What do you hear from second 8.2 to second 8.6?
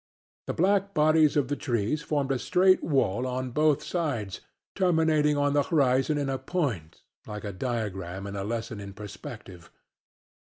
in a